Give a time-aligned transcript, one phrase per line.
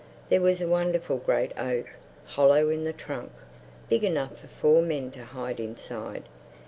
[0.29, 1.85] There was a wonderful great oak,
[2.25, 3.33] hollow in the trunk,
[3.87, 6.23] big enough for four men to hide inside.